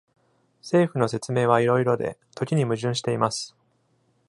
[0.63, 3.55] 政府の説明は色々で、時に矛盾しています。